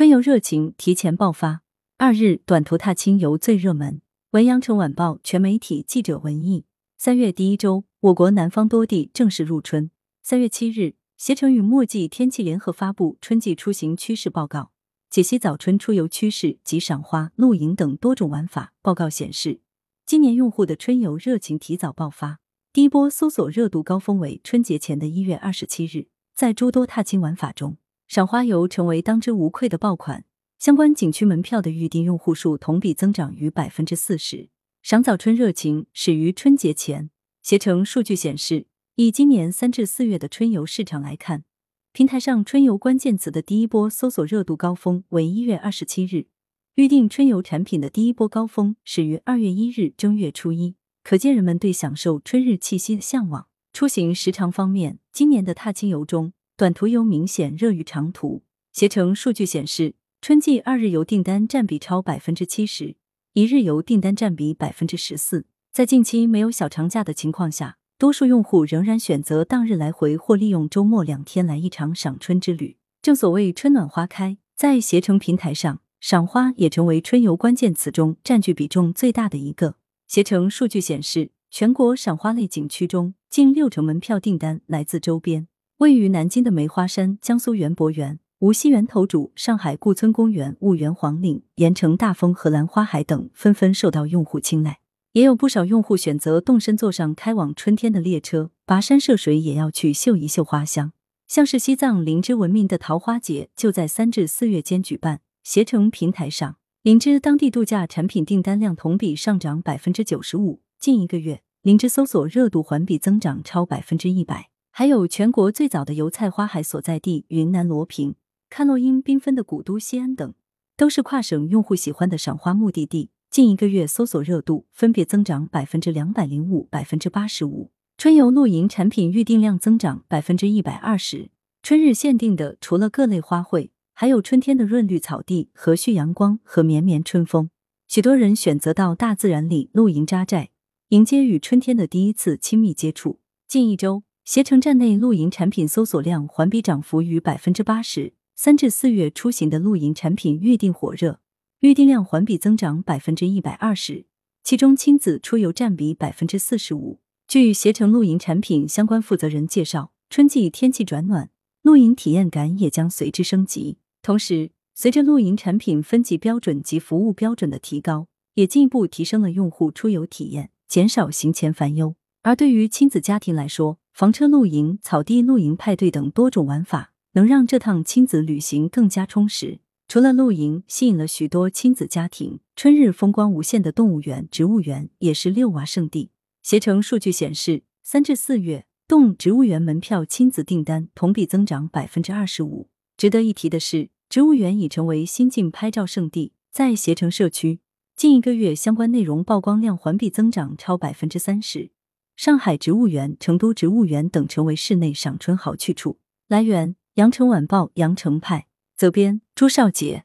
[0.00, 1.60] 春游热情提前爆发。
[1.98, 4.00] 二日，短途踏青游最热门。
[4.30, 6.64] 文阳城晚报全媒体记者文艺。
[6.96, 9.90] 三月第一周，我国南方多地正式入春。
[10.22, 14.70] 三月七日，携程与墨迹天气联合发布春季出行趋势报告，
[15.10, 18.72] 解析早春出游趋势及赏花、露营等多种玩法。
[18.80, 19.60] 报告显示，
[20.06, 22.38] 今年用户的春游热情提早爆发，
[22.72, 26.06] 第一波搜索热度高峰为春节前的一月二十七日。
[26.34, 27.76] 在诸多踏青玩法中，
[28.10, 30.24] 赏花游成为当之无愧的爆款。
[30.58, 34.48] 相关景区门票的预订用户数同比增长逾百分之四十，
[34.82, 37.10] 赏早春热情始于春节前。
[37.40, 38.66] 携程数据显示，
[38.96, 41.44] 以今年三至四月的春游市场来看，
[41.92, 46.26] 平台上春游关键词的第一波搜索热度高峰为一月二十七日，
[46.74, 50.74] 预订春游产品的第一波高峰始于二月一日正月初一，
[51.04, 53.46] 可见人们对享受春日气息的向往。
[53.72, 58.42] 出行时长方面，今年的踏青游中，短途游明显热于长途。
[58.70, 59.94] 携程数据显示。
[60.20, 62.96] 春季二日游订单占比超百分之七十，
[63.32, 65.46] 一日游订单占比百分之十四。
[65.72, 72.76] 在近期没有小长假的情况下，多数用户仍然选择当日来回或利用周末两天来一场赏春之旅。
[73.00, 79.76] 正所谓春暖花开，在携程平台上，赏花也成为春游关键词中占据比重最大的一个。
[80.06, 85.46] 携程数据显示，全国赏花类景区中，近六成门票订单来自周边。
[85.80, 88.18] 位于南京的梅花山、江苏园博园。
[88.40, 94.80] 无锡园头渚、上海顾村公园、婺源黄岭、盐城大丰、荷兰花海等纷纷受到用户青睐，
[95.12, 100.92] 也有不少用户选择动身坐上开往春天的列车，跋山涉水也要去嗅一嗅花香。
[101.26, 105.22] 像是西藏林芝闻名的桃花节，就在三至四月间举办。
[105.42, 114.50] 携程平台上，林芝当地度假产品订单量同比上涨百分之九十五，近一个月，林芝搜索热度环比增长超百分之一百。
[114.70, 118.14] 还有全国最早的油菜花海所在地云南罗平。
[118.48, 120.34] 看落英缤纷的古都西安等，
[120.76, 123.10] 都是跨省用户喜欢的赏花目的地。
[123.30, 127.70] 近一个月搜索热度分别增长百分之两百零五、百分之八十五。
[127.96, 131.30] 春游露营产品预订量增长百分之一百二十。
[131.62, 137.50] 春日限定的除了各类花卉，还有春天的润绿草地、和煦阳光和绵绵春风。
[137.86, 140.50] 许多人选择到大自然里露营扎寨，
[140.88, 143.20] 迎接与春天的第一次亲密接触。
[143.46, 148.12] 近一周，携程站内露营产品搜索量环比涨幅逾百分之八十。
[148.36, 151.18] 三至四月出行的露营产品预订火热，
[151.62, 154.06] 预订量环比增长百分之一百二十，
[154.44, 157.00] 其中亲子出游占比百分之四十五。
[157.26, 161.30] 据携程露营产品相关负责人介绍，春季天气转暖，
[161.62, 163.78] 露营体验感也将随之升级。
[164.00, 171.96] 同时，随着露营产品分级标准及服务标准的提高，也进一步提升了用户出游体验，减少行前烦忧。
[172.22, 176.94] 而对于亲子家庭来说，房车露营、草地露营、派对等多种玩法。
[177.12, 179.60] 能让这趟亲子旅行更加充实。
[179.88, 182.40] 除了露营，吸引了许多亲子家庭。
[182.56, 186.12] 春日风光无限的动物园、植物园也是遛娃圣地。
[186.42, 192.70] 携程数据显示，三至四月动植物园门票亲子订单同比增长百分之二十五。
[192.96, 196.32] 值得一提的是，植物园已成为新晋拍照圣地。
[196.50, 197.60] 在携程社区，
[197.94, 201.72] 近一个月相关内容曝光量环比增长超百分之三十。
[202.20, 206.00] 上海植物园、成都植物园等成为室内赏春好去处。
[206.28, 206.76] 来源。
[207.00, 210.04] 羊城晚报羊城派责编朱少杰。